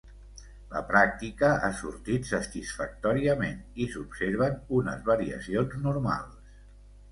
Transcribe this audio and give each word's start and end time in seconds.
La 0.69 0.79
pràctica 0.91 1.51
ha 1.67 1.69
sortit 1.81 2.25
satisfactòriament 2.29 3.61
i 3.85 3.89
s'observen 3.93 4.59
unes 4.81 5.07
variacions 5.13 5.81
normals. 5.87 6.45